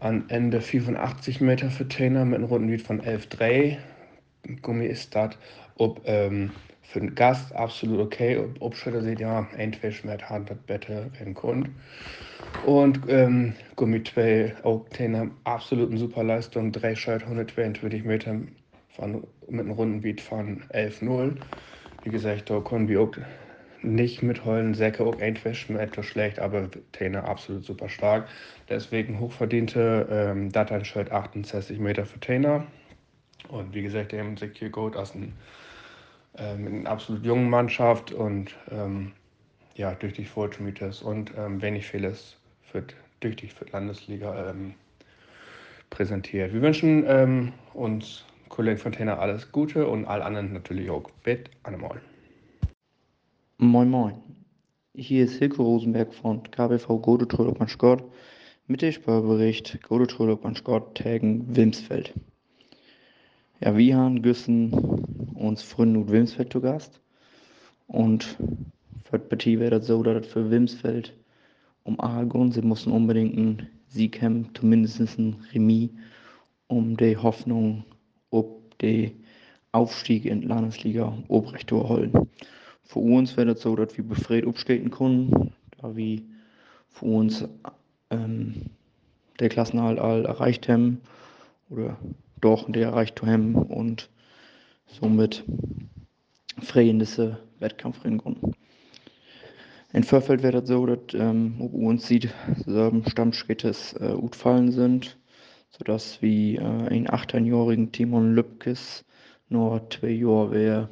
An 0.00 0.24
Ende 0.30 0.60
85 0.60 1.40
Meter 1.40 1.70
für 1.70 1.86
Trainer 1.86 2.24
mit 2.24 2.38
einem 2.38 2.46
Rundenlied 2.46 2.82
von 2.82 3.00
11,3. 3.00 3.76
Gummi 4.62 4.86
ist 4.86 5.14
das, 5.14 5.36
ob 5.76 6.00
ähm, 6.04 6.50
für 6.88 7.00
den 7.00 7.14
Gast 7.14 7.54
absolut 7.54 8.00
okay. 8.00 8.42
Obschütter 8.60 9.02
sieht 9.02 9.20
ja, 9.20 9.46
entweder 9.58 9.92
schmeckt 9.92 10.30
hat 10.30 10.48
das 10.48 10.56
Bette 10.66 11.10
wenn 11.18 11.34
Grund. 11.34 11.68
Und 12.64 13.00
ähm, 13.08 13.52
Gummi 13.76 14.02
2 14.02 14.56
auch 14.62 14.86
eine 14.98 15.30
absoluten 15.44 15.98
super 15.98 16.24
Leistung. 16.24 16.72
Drei 16.72 16.94
Schalt 16.94 17.24
122 17.24 18.04
Meter 18.04 18.40
von, 18.88 19.26
mit 19.48 19.60
einem 19.60 19.72
Rundenbeat 19.72 20.22
von 20.22 20.62
11-0. 20.72 21.36
Wie 22.04 22.10
gesagt, 22.10 22.48
da 22.48 22.60
können 22.60 22.88
wir 22.88 23.02
auch 23.02 23.12
nicht 23.82 24.22
mitheulen. 24.22 24.72
Säcke 24.72 25.04
auch 25.04 25.18
entweder 25.20 25.80
etwas 25.80 26.06
schlecht, 26.06 26.38
aber 26.38 26.70
Trainer 26.92 27.28
absolut 27.28 27.66
super 27.66 27.90
stark. 27.90 28.28
Deswegen 28.70 29.20
hochverdiente 29.20 30.08
ähm, 30.10 30.50
Data 30.50 30.82
Shirt 30.82 31.12
68 31.12 31.78
Meter 31.78 32.06
für 32.06 32.18
Trainer. 32.18 32.66
Und 33.48 33.74
wie 33.74 33.82
gesagt, 33.82 34.14
eben 34.14 34.38
Secure 34.38 34.70
Gold 34.70 34.96
aus 34.96 35.12
dem 35.12 35.34
äh, 36.36 36.56
mit 36.56 36.72
einer 36.72 36.90
absolut 36.90 37.24
jungen 37.24 37.50
Mannschaft 37.50 38.12
und 38.12 38.54
ähm, 38.70 39.12
ja, 39.74 39.94
tüchtig 39.94 40.28
Fortschrittes 40.28 41.02
und 41.02 41.32
ähm, 41.36 41.62
wenig 41.62 41.86
Fehler 41.86 42.12
wird 42.72 42.94
tüchtig 43.20 43.54
für 43.54 43.64
die 43.64 43.72
Landesliga 43.72 44.50
ähm, 44.50 44.74
präsentiert. 45.90 46.52
Wir 46.52 46.62
wünschen 46.62 47.04
ähm, 47.06 47.52
uns 47.74 48.24
Kollegen 48.48 48.78
Fontainer 48.78 49.18
alles 49.18 49.52
Gute 49.52 49.86
und 49.86 50.06
allen 50.06 50.22
anderen 50.22 50.52
natürlich 50.52 50.90
auch. 50.90 51.10
Bitte, 51.22 51.50
Annemal. 51.62 52.00
Moin 53.58 53.90
Moin. 53.90 54.14
Hier 54.94 55.24
ist 55.24 55.38
Hilke 55.38 55.62
Rosenberg 55.62 56.12
von 56.12 56.42
KBV 56.42 56.98
Godetröll 57.00 57.48
op 57.48 57.68
Scott 57.70 58.04
mit 58.66 58.82
dem 58.82 58.92
Spörbericht 58.92 59.80
Godetröll 59.82 60.30
op 60.30 60.56
Scott 60.56 60.96
Tagen 60.96 61.56
Wilmsfeld. 61.56 62.14
Ja, 63.60 63.76
wir 63.76 63.96
haben 63.96 64.22
Güssen 64.22 65.17
uns 65.38 65.62
frühen 65.62 65.96
und 65.96 66.10
Wilmsfeld 66.10 66.52
zu 66.52 66.60
Gast 66.60 67.00
und 67.86 68.36
für 69.04 69.18
die 69.18 69.28
Partie 69.28 69.58
wäre 69.58 69.78
das 69.78 69.86
so, 69.86 70.02
dass 70.02 70.22
das 70.22 70.32
für 70.32 70.50
Wilmsfeld 70.50 71.14
um 71.84 71.98
Aragon, 72.00 72.52
sie 72.52 72.60
mussten 72.60 72.92
unbedingt 72.92 73.36
einen 73.36 73.68
Sieg 73.88 74.20
haben, 74.20 74.50
zumindest 74.52 75.18
ein 75.18 75.36
Remis, 75.52 75.90
um 76.66 76.96
die 76.96 77.16
Hoffnung 77.16 77.84
ob 78.30 78.78
den 78.78 79.24
Aufstieg 79.72 80.26
in 80.26 80.42
die 80.42 80.46
Landesliga 80.46 81.16
Obrecht 81.28 81.70
zu 81.70 81.76
erholen. 81.76 82.28
Für 82.84 82.98
uns 82.98 83.36
wäre 83.36 83.54
das 83.54 83.62
so, 83.62 83.74
dass 83.76 83.96
wir 83.96 84.04
befreit 84.04 84.46
abstehen 84.46 84.90
können, 84.90 85.52
da 85.80 85.96
wir 85.96 86.20
für 86.90 87.06
uns 87.06 87.48
ähm, 88.10 88.70
der 89.40 89.48
Klassenhalt 89.48 89.98
all 89.98 90.26
erreicht 90.26 90.68
haben 90.68 91.00
oder 91.70 91.96
doch 92.40 92.70
der 92.70 92.88
erreicht 92.88 93.22
haben 93.22 93.54
und 93.54 94.10
somit 94.88 95.44
freundliche 96.60 97.38
Wettkampf 97.60 98.04
rennen 98.04 98.18
konnten. 98.18 98.52
In 99.92 100.04
Vorfeld 100.04 100.42
wäre 100.42 100.60
das 100.60 100.68
so, 100.68 100.84
dass 100.84 101.14
ähm, 101.14 101.56
ob 101.60 101.72
uns 101.72 102.06
sieht, 102.06 102.28
so 102.66 102.92
Stammschrittes 103.06 103.94
äh, 103.94 104.12
utfallen 104.12 104.70
sind, 104.70 105.18
sodass 105.70 106.20
wir 106.20 106.60
äh, 106.60 106.64
einen 106.64 107.08
18-jährigen 107.08 107.90
Timon 107.92 108.34
Lübkes 108.34 109.04
nur 109.48 109.88
zwei 109.88 110.10
Jahre 110.10 110.52
wäre 110.52 110.88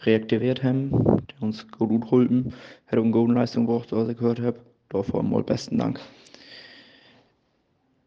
reaktiviert 0.00 0.62
haben, 0.62 0.90
der 0.90 1.42
uns 1.42 1.68
gut 1.68 2.10
holten, 2.10 2.54
hätte 2.86 3.02
um 3.02 3.12
gute 3.12 3.34
Leistung 3.34 3.66
gebracht, 3.66 3.92
was 3.92 4.08
ich 4.08 4.16
gehört 4.16 4.40
habe. 4.40 4.58
Dafür 4.88 5.22
mal 5.22 5.42
besten 5.42 5.78
Dank. 5.78 6.00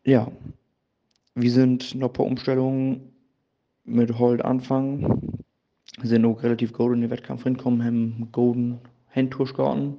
Ja, 0.04 0.32
wir 1.34 1.52
sind 1.52 1.96
noch 1.96 2.10
ein 2.10 2.14
paar 2.14 2.25
Umstellungen 2.25 3.14
mit 3.86 4.18
Holt 4.18 4.44
anfangen. 4.44 5.44
Sind 6.01 6.25
auch 6.25 6.44
relativ 6.44 6.74
gut 6.74 6.94
in 6.94 7.01
den 7.01 7.10
Wettkampf 7.10 7.44
hinkommen, 7.44 7.84
haben 7.84 8.30
golden 8.32 8.80
Handtuch 9.15 9.54
gehauen. 9.54 9.98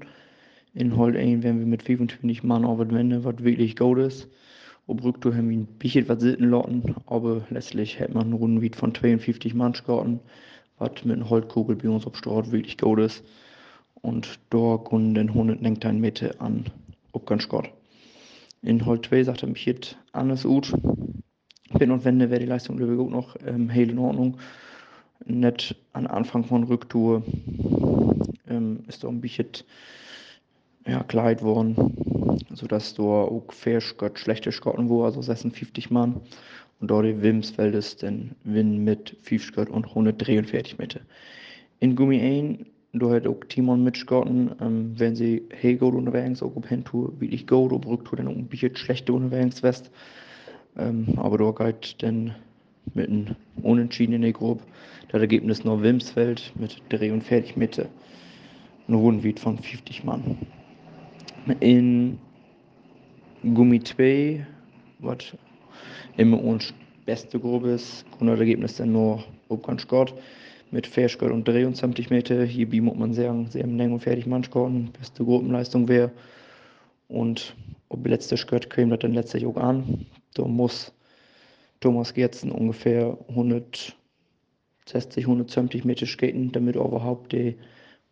In 0.74 0.96
Holt 0.96 1.16
1 1.16 1.42
werden 1.42 1.60
wir 1.60 1.66
mit 1.66 1.82
25 1.82 2.42
Mann 2.42 2.64
auf 2.64 2.78
der 2.78 2.90
Wende, 2.90 3.24
was 3.24 3.42
wirklich 3.42 3.76
gut 3.76 3.98
ist. 3.98 4.28
Ob 4.86 5.02
Rücktour 5.02 5.34
haben 5.34 5.48
wir 5.48 5.56
ein 5.56 5.66
bisschen 5.66 6.08
was 6.08 6.20
selten 6.20 6.50
lassen, 6.50 6.94
aber 7.06 7.46
letztlich 7.50 7.98
hat 7.98 8.12
man 8.12 8.24
einen 8.24 8.32
Runden 8.34 8.72
von 8.74 8.94
52 8.94 9.54
Mann 9.54 9.72
gehauen, 9.72 10.20
was 10.78 11.04
mit 11.04 11.16
einer 11.16 11.30
Holtkugel 11.30 11.76
bei 11.76 11.88
uns 11.88 12.06
auf 12.06 12.16
Straße 12.16 12.52
wirklich 12.52 12.78
gut 12.78 13.00
ist. 13.00 13.24
Und 14.02 14.38
da 14.50 14.78
können 14.78 15.14
den 15.14 15.30
100 15.30 15.94
Meter 15.94 16.40
an 16.40 16.66
Obgangskott. 17.12 17.70
In 18.62 18.84
Holt 18.84 19.06
2 19.06 19.24
sagt 19.24 19.42
er 19.42 19.48
mich 19.48 19.64
jetzt 19.64 19.96
anders 20.12 20.42
gut. 20.42 20.72
Bin 21.78 21.90
und 21.90 22.04
Wende 22.04 22.30
wäre 22.30 22.40
die 22.40 22.46
Leistung 22.46 22.78
Löwe 22.78 22.96
gut 22.96 23.10
noch 23.10 23.36
ähm, 23.46 23.72
heil 23.72 23.90
in 23.90 23.98
Ordnung. 23.98 24.38
Nicht 25.24 25.76
an 25.92 26.06
Anfang 26.06 26.44
von 26.44 26.64
Rücktour 26.64 27.22
ähm, 28.48 28.80
ist 28.86 29.04
da 29.04 29.08
ein 29.08 29.20
bisschen 29.20 29.48
ja, 30.86 31.02
kleid 31.02 31.42
worden, 31.42 32.38
sodass 32.54 32.94
da 32.94 33.02
auch 33.02 33.44
fair 33.50 33.82
Gott 33.96 34.18
schlechte 34.18 34.52
Skotten 34.52 34.88
wo, 34.88 35.04
also 35.04 35.20
56 35.20 35.90
Mann. 35.90 36.20
Und 36.80 36.90
dort 36.90 37.06
die 37.06 37.20
Wilmsfeld 37.20 37.74
ist 37.74 38.02
dann 38.02 38.32
Win 38.44 38.84
mit 38.84 39.16
5 39.22 39.44
Skott 39.44 39.70
und 39.70 39.86
143 39.86 40.78
Meter. 40.78 41.00
In 41.80 41.96
Gummi 41.96 42.20
1, 42.20 42.66
da 42.92 43.10
hat 43.10 43.26
auch 43.26 43.40
Timon 43.48 43.82
mitgeskotten, 43.82 44.52
ähm, 44.60 44.92
wenn 44.96 45.16
sie 45.16 45.42
hey 45.50 45.76
gut 45.76 45.94
unterwegs, 45.94 46.42
auch 46.42 46.54
auf 46.56 46.70
Handtour, 46.70 47.20
wirklich 47.20 47.46
gut, 47.46 47.72
auf 47.72 47.86
Rücktour 47.86 48.18
dann 48.18 48.28
auch 48.28 48.32
ein 48.32 48.46
bisschen 48.46 48.76
schlechte 48.76 49.12
unterwegs 49.12 49.62
west. 49.62 49.90
Ähm, 50.78 51.14
aber 51.16 51.38
da 51.38 51.70
geht 51.70 52.02
dann 52.02 52.34
mit 52.94 53.08
einem 53.08 53.36
Unentschieden 53.62 54.14
in 54.14 54.22
der 54.22 54.32
Gruppe. 54.32 54.64
Das 55.08 55.20
Ergebnis 55.20 55.64
nur 55.64 55.82
Wilmsfeld 55.82 56.52
mit 56.56 56.82
43 56.90 57.56
Meter. 57.56 57.86
Ein 58.88 58.94
Rundenwied 58.94 59.40
von 59.40 59.58
50 59.58 60.04
Mann. 60.04 60.38
In 61.60 62.18
Gummi 63.42 63.80
2, 63.80 64.46
was 64.98 65.36
immer 66.16 66.42
uns 66.42 66.74
beste 67.04 67.38
Gruppe 67.38 67.70
ist, 67.70 68.04
kommt 68.10 68.30
das 68.30 68.40
Ergebnis 68.40 68.76
dann 68.76 68.92
nur 68.92 69.22
Obkan 69.48 69.78
Scott 69.78 70.14
mit 70.70 70.86
Fairskott 70.86 71.30
und 71.30 71.46
23 71.46 72.10
Meter. 72.10 72.44
Hier 72.44 72.82
muss 72.82 72.96
man 72.96 73.14
sagen, 73.14 73.46
sie 73.50 73.62
haben 73.62 73.80
und 73.80 74.00
fertig 74.00 74.26
Mann 74.26 74.42
scoren, 74.42 74.90
beste 74.98 75.24
Gruppenleistung 75.24 75.88
wäre. 75.88 76.10
Und 77.08 77.54
ob 77.88 78.06
letzte 78.06 78.36
Skott 78.36 78.68
käme 78.68 78.90
das 78.90 79.00
dann 79.00 79.14
letztlich 79.14 79.46
auch 79.46 79.56
an. 79.56 80.06
Da 80.36 80.46
muss 80.46 80.92
Thomas 81.80 82.12
Gerzen 82.12 82.52
ungefähr 82.52 83.16
160, 83.28 83.96
170 85.24 85.84
Meter 85.84 86.06
skaten, 86.06 86.52
damit 86.52 86.76
überhaupt 86.76 87.32
der 87.32 87.54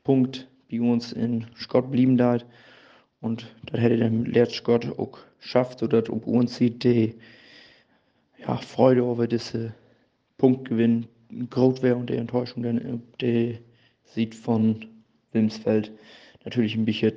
Punkt 0.05 0.49
bei 0.71 0.81
uns 0.81 1.13
in 1.13 1.47
Scott 1.57 1.91
blieben 1.91 2.17
da. 2.17 2.39
Und 3.21 3.55
das 3.67 3.81
hätte 3.81 3.99
der 3.99 4.11
letzte 4.11 4.57
Scott 4.57 4.99
auch 4.99 5.19
geschafft, 5.41 5.81
sodass 5.81 6.09
ob 6.09 6.27
uns 6.27 6.59
die 6.59 7.15
ja, 8.39 8.57
Freude 8.57 9.01
über 9.01 9.27
diese 9.27 9.75
Punktgewinn 10.39 11.07
groß 11.51 11.83
wäre 11.83 11.97
und 11.97 12.09
die 12.11 12.17
Enttäuschung 12.17 12.63
dann 12.63 13.03
der 13.21 13.59
sieht 14.05 14.35
von 14.35 14.87
Wilmsfeld 15.33 15.93
natürlich 16.45 16.75
ein 16.75 16.85
bisschen 16.85 17.15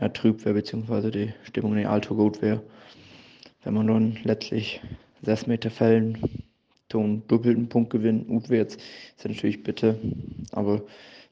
ja, 0.00 0.08
trüb 0.08 0.44
wäre, 0.44 0.54
beziehungsweise 0.54 1.10
die 1.10 1.32
Stimmung 1.44 1.76
in 1.76 1.86
Alto 1.86 2.14
gut 2.14 2.42
wäre. 2.42 2.62
Wenn 3.62 3.74
man 3.74 3.86
dann 3.88 4.18
letztlich 4.24 4.80
6 5.22 5.46
Meter 5.46 5.70
fällen, 5.70 6.44
den 6.92 7.22
doppelten 7.28 7.68
Punkt 7.68 7.90
gewinnen, 7.90 8.26
utwärts, 8.30 8.76
ist 8.76 9.24
natürlich 9.24 9.62
bitte. 9.62 9.98
Aber 10.52 10.82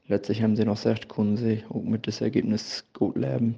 letztlich 0.07 0.43
haben 0.43 0.55
sie 0.55 0.63
noch 0.63 0.75
gesagt, 0.75 1.09
können 1.09 1.37
sie 1.37 1.63
auch 1.69 1.81
mit 1.81 2.05
das 2.05 2.21
Ergebnis 2.21 2.85
gut 2.93 3.17
leben. 3.17 3.55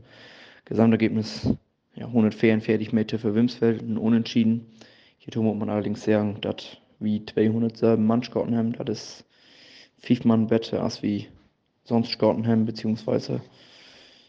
Gesamtergebnis 0.65 1.53
ja, 1.95 2.05
144 2.05 2.93
Meter 2.93 3.19
für 3.19 3.35
Wimsfeld, 3.35 3.81
ein 3.81 3.97
Unentschieden. 3.97 4.65
Hier 5.17 5.41
muss 5.41 5.57
man 5.57 5.69
allerdings 5.69 6.03
sagen, 6.03 6.37
dass 6.39 6.77
wie 6.99 7.25
207 7.25 8.03
Mann 8.05 8.23
Scouten 8.23 8.55
haben, 8.55 8.73
das 8.73 8.99
ist 8.99 9.25
fünfmal 9.99 10.45
besser 10.45 10.81
als 10.81 11.03
wie 11.03 11.27
sonst 11.83 12.11
Scouten 12.11 12.47
haben, 12.47 12.65
beziehungsweise 12.65 13.41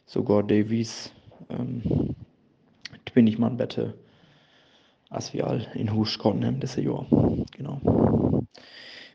sogar 0.05 0.43
Davies 0.43 1.13
ähm, 1.49 2.17
20 3.13 3.39
Mann 3.39 3.57
besser 3.57 3.95
als 5.13 5.33
wir 5.35 5.47
all 5.47 5.67
in 5.75 5.93
Hus 5.93 6.15
Scouten 6.15 6.45
haben 6.45 6.61
dieses 6.61 6.77
Jahr. 6.77 7.07
Genau. 7.57 8.45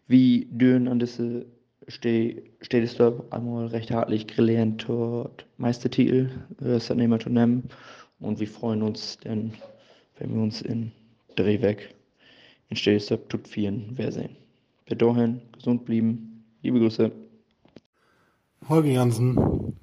Wie 0.07 0.47
dünn 0.51 0.87
an 0.87 0.99
diese 0.99 1.45
steht 1.87 2.59
es 2.73 2.95
da 2.95 3.13
einmal 3.31 3.67
recht 3.67 3.91
hartlich 3.91 4.27
gelernt 4.27 4.85
dort 4.87 5.45
Meistertitel 5.57 6.29
äh, 6.61 6.79
zu 6.79 6.95
nehmen 6.95 7.69
und 8.19 8.39
wir 8.39 8.47
freuen 8.47 8.81
uns 8.81 9.17
denn, 9.19 9.53
wenn 10.17 10.33
wir 10.33 10.41
uns 10.41 10.61
in 10.61 10.91
Drehweg 11.35 11.95
in 12.69 12.75
Städtestab 12.75 13.29
tut 13.29 13.47
vielen 13.47 13.97
Wiedersehen. 13.97 14.35
Bis 14.85 14.97
dahin, 14.97 15.41
gesund 15.53 15.85
blieben. 15.85 16.43
Liebe 16.61 16.79
Grüße. 16.79 17.11
Holger 18.67 18.89
Jansen 18.89 19.77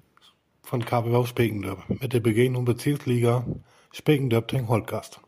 von 0.63 0.85
KBW 0.85 1.27
Spekendörp 1.27 1.89
mit 1.89 2.13
der 2.13 2.21
Begegnung 2.21 2.65
Bezirksliga 2.65 3.47
Spekendörp 3.93 4.49
gegen 4.49 4.69
Holtgast. 4.69 5.21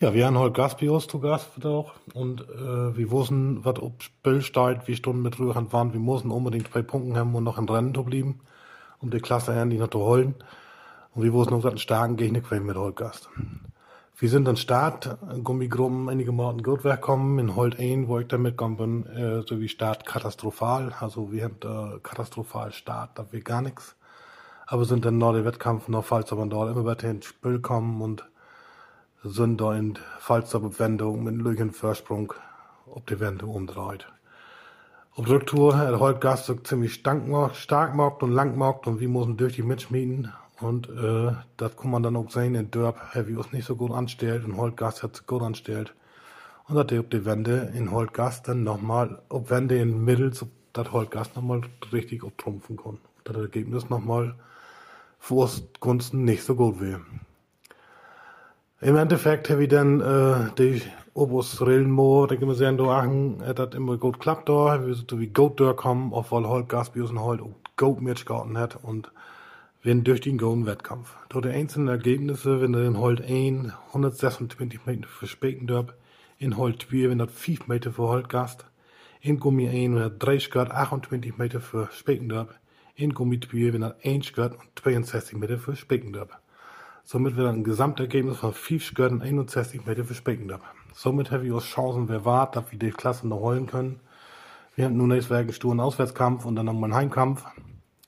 Ja, 0.00 0.14
wir 0.14 0.26
haben 0.26 0.38
heute 0.38 0.52
Gast 0.52 0.78
bei 0.78 0.88
uns 0.88 1.08
zu 1.08 1.18
Gast 1.18 1.66
auch 1.66 1.92
und 2.14 2.42
äh, 2.42 2.96
wir 2.96 3.10
wussten, 3.10 3.64
was 3.64 3.82
ob 3.82 4.00
Spiel 4.00 4.42
steht, 4.42 4.86
wie 4.86 4.94
Stunden 4.94 5.22
mit 5.22 5.40
Rührhand 5.40 5.72
waren, 5.72 5.92
wir 5.92 5.98
mussten 5.98 6.30
unbedingt 6.30 6.68
zwei 6.70 6.82
Punkte 6.82 7.18
haben 7.18 7.34
und 7.34 7.42
noch 7.42 7.58
ein 7.58 7.68
Rennen 7.68 7.92
zu 7.92 8.04
bleiben, 8.04 8.38
um 9.00 9.10
die 9.10 9.18
Klasse 9.18 9.52
endlich 9.54 9.80
noch 9.80 9.90
zu 9.90 9.98
holen. 9.98 10.36
Und 11.16 11.24
wir 11.24 11.32
wussten 11.32 11.54
auch, 11.54 11.62
dass 11.62 11.72
ein 11.72 11.78
starken 11.78 12.16
Gegner 12.16 12.42
quälen 12.42 12.64
mit 12.64 12.76
Holtgast. 12.76 13.28
Wir 14.16 14.28
sind 14.28 14.48
an 14.48 14.56
Start, 14.56 15.18
Gummigruppen 15.42 16.08
einige 16.08 16.30
Morgen 16.30 16.62
gut 16.62 16.84
wegkommen, 16.84 17.40
in 17.40 17.56
Holt 17.56 17.80
1, 17.80 18.06
wo 18.06 18.20
ich 18.20 18.28
damit 18.28 18.56
gekommen 18.56 18.76
bin, 18.76 19.06
äh, 19.06 19.42
so 19.48 19.58
wie 19.58 19.68
Start 19.68 20.06
katastrophal, 20.06 20.94
also 21.00 21.32
wir 21.32 21.42
haben 21.42 21.56
äh, 21.96 21.98
katastrophal 22.04 22.70
Start, 22.70 23.18
da 23.18 23.26
wir 23.32 23.40
gar 23.40 23.62
nichts. 23.62 23.96
Aber 24.64 24.84
sind 24.84 25.04
dann 25.04 25.18
noch 25.18 25.32
der 25.32 25.44
Wettkampf 25.44 25.88
noch 25.88 26.04
falls 26.04 26.30
aber 26.30 26.46
dort 26.46 26.70
immer 26.70 26.84
weiter 26.84 27.10
ins 27.10 27.24
Spiel 27.24 27.58
kommen 27.58 28.00
und 28.00 28.24
sind 29.24 29.60
da 29.60 29.74
in 29.74 29.98
falscher 30.20 30.78
Wendung 30.78 31.24
mit 31.24 31.60
einem 31.60 31.72
Vorsprung 31.72 32.32
ob 32.90 33.06
die 33.06 33.20
Wendung 33.20 33.50
umdreht. 33.50 34.06
Auf 35.14 35.28
Rücktour 35.28 35.76
hat 35.76 35.98
heute 35.98 36.36
so 36.36 36.54
ziemlich 36.54 36.94
stark 36.94 37.24
gemacht 37.26 38.22
und 38.22 38.32
lang 38.32 38.52
gemacht 38.52 38.86
und 38.86 39.00
wir 39.00 39.08
mussten 39.08 39.36
durch 39.36 39.56
die 39.56 39.62
mitschmieden 39.62 40.32
Und 40.60 40.88
äh, 40.88 41.32
das 41.56 41.76
kann 41.76 41.90
man 41.90 42.02
dann 42.02 42.16
auch 42.16 42.30
sehen, 42.30 42.54
in 42.54 42.70
Dörp 42.70 42.96
ich 43.14 43.36
uns 43.36 43.52
nicht 43.52 43.66
so 43.66 43.76
gut 43.76 43.92
anstellt 43.92 44.44
und 44.44 44.56
Holtgast 44.56 45.02
hat 45.02 45.16
sich 45.16 45.26
gut 45.26 45.42
anstellt. 45.42 45.94
Und 46.66 46.76
dat 46.76 46.92
op 46.92 47.10
die 47.10 47.24
Wände 47.24 47.72
in 47.74 47.90
Holtgast 47.90 48.48
dann 48.48 48.64
nochmal, 48.64 49.22
ob 49.28 49.50
Wände 49.50 49.78
in 49.78 50.04
Mittel, 50.04 50.34
so 50.34 50.48
dat 50.72 50.92
Holtgast 50.92 51.36
nochmal 51.36 51.62
richtig 51.92 52.24
obtrumpfen 52.24 52.76
kann. 52.76 52.98
Das 53.24 53.36
Ergebnis 53.36 53.88
nochmal 53.88 54.34
für 55.18 55.34
uns 55.34 55.62
Gunsten 55.80 56.24
nicht 56.24 56.42
so 56.42 56.54
gut 56.54 56.80
wäre. 56.80 57.00
Im 58.80 58.94
Endeffekt 58.94 59.50
habe 59.50 59.64
ich 59.64 59.68
dann 59.70 60.00
äh, 60.00 60.54
die 60.56 60.80
Obus 61.12 61.60
Rillenmo, 61.60 62.28
da 62.28 62.36
kann 62.36 62.46
man 62.46 62.56
sehen, 62.56 62.76
da 62.76 62.84
achen, 62.84 63.42
hat 63.44 63.58
das 63.58 63.74
immer 63.74 63.96
gut 63.96 64.20
klappt 64.20 64.48
da, 64.48 64.86
wir 64.86 64.94
sind 64.94 65.18
wie 65.18 65.26
gut 65.26 65.58
durchkommen, 65.58 66.12
obwohl 66.12 66.46
Holtgast 66.46 66.94
bei 66.94 67.02
uns 67.02 67.10
Holt 67.10 67.42
gut 67.76 68.00
mitgehalten 68.00 68.56
hat 68.56 68.78
und 68.80 69.10
wenn 69.82 70.04
durch 70.04 70.20
den 70.20 70.38
golden 70.38 70.64
Wettkampf. 70.66 71.16
Dort 71.28 71.46
die 71.46 71.48
einzelnen 71.48 71.88
Ergebnisse, 71.88 72.60
wenn 72.60 72.72
er 72.72 72.84
in 72.84 72.98
Holt 72.98 73.20
1 73.20 73.72
126 73.88 74.86
Meter 74.86 75.08
für 75.08 75.26
Spekendorp, 75.26 75.94
in 76.38 76.56
Holt 76.56 76.86
2 76.88 77.10
wenn 77.10 77.18
er 77.18 77.26
5 77.26 77.66
Meter 77.66 77.90
für 77.90 78.06
Holtgast, 78.06 78.64
in 79.20 79.40
Gummi 79.40 79.68
1 79.68 79.96
wenn 79.96 80.02
er 80.02 80.10
30 80.10 80.52
Grad 80.52 80.70
28 80.70 81.36
Meter 81.36 81.60
für 81.60 81.88
Spekendorp, 81.90 82.54
in 82.94 83.12
Gummi 83.12 83.40
2 83.40 83.72
wenn 83.72 83.82
er 83.82 83.96
1 84.04 84.32
Grad 84.34 84.52
und 84.52 84.68
62 84.76 85.36
Meter 85.36 85.58
für 85.58 85.74
Spekendorp. 85.74 86.38
Somit 87.10 87.36
wird 87.36 87.48
ein 87.48 87.64
Gesamtergebnis 87.64 88.36
von 88.36 88.52
5 88.52 88.92
Grad 88.92 89.12
und 89.12 89.22
61 89.22 89.86
Meter 89.86 90.04
für 90.04 90.12
Spekendorp. 90.12 90.60
Somit 90.92 91.30
haben 91.30 91.42
wir 91.42 91.54
uns 91.54 91.64
Chancen 91.64 92.06
bewahrt, 92.06 92.54
dass 92.54 92.70
wir 92.70 92.78
die 92.78 92.90
Klasse 92.90 93.26
noch 93.26 93.40
holen 93.40 93.66
können. 93.66 94.00
Wir 94.76 94.84
haben 94.84 94.98
nun 94.98 95.08
nächstes 95.08 95.34
einen 95.34 95.50
sturen 95.54 95.80
Auswärtskampf 95.80 96.44
und 96.44 96.56
dann 96.56 96.66
nochmal 96.66 96.90
einen 96.90 97.00
Heimkampf. 97.00 97.46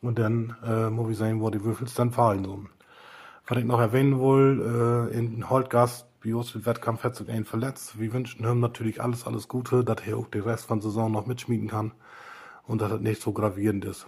Und 0.02 0.18
dann 0.18 0.54
äh, 0.62 0.90
muss 0.90 1.12
ich 1.12 1.16
sehen, 1.16 1.40
wo 1.40 1.48
die 1.48 1.64
Würfel 1.64 1.86
dann 1.96 2.10
fallen 2.10 2.44
sollen. 2.44 2.68
Was 3.46 3.56
ich 3.56 3.64
noch 3.64 3.80
erwähnen 3.80 4.20
will, 4.20 5.08
äh, 5.10 5.16
in 5.16 5.48
Holtgast, 5.48 6.20
Bios 6.20 6.66
Wettkampf 6.66 7.02
hat 7.02 7.16
sich 7.16 7.48
verletzt. 7.48 7.98
Wir 7.98 8.12
wünschen 8.12 8.44
ihm 8.44 8.60
natürlich 8.60 9.00
alles, 9.00 9.26
alles 9.26 9.48
Gute, 9.48 9.82
dass 9.82 10.06
er 10.06 10.18
auch 10.18 10.26
den 10.26 10.42
Rest 10.42 10.66
von 10.66 10.80
der 10.80 10.90
Saison 10.90 11.10
noch 11.10 11.24
mitschmieden 11.24 11.68
kann 11.68 11.92
und 12.66 12.82
dass 12.82 12.90
das 12.90 13.00
nicht 13.00 13.22
so 13.22 13.32
gravierend 13.32 13.86
ist. 13.86 14.06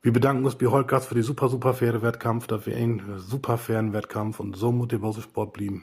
Wir 0.00 0.12
bedanken 0.12 0.44
uns 0.44 0.54
bei 0.54 0.66
Holtgast 0.66 1.08
für 1.08 1.16
die 1.16 1.22
super, 1.22 1.48
super 1.48 1.74
faire 1.74 2.02
Wettkampf, 2.02 2.46
dass 2.46 2.66
wir 2.66 2.76
einen 2.76 3.18
super 3.18 3.58
fairen 3.58 3.92
Wettkampf 3.92 4.38
und 4.38 4.56
so 4.56 4.70
motivierter 4.70 5.22
Sport 5.22 5.52
blieben. 5.52 5.82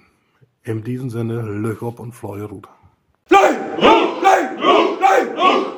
In 0.63 0.85
diesem 0.85 1.09
Sinne, 1.09 1.41
Löch 1.41 1.81
ob 1.81 1.99
und 1.99 2.13
Fleue 2.13 2.45
Ruth. 2.45 2.69
Fly! 3.27 3.55